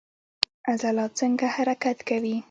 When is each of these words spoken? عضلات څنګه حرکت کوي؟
عضلات 0.71 1.11
څنګه 1.19 1.47
حرکت 1.55 1.97
کوي؟ 2.09 2.35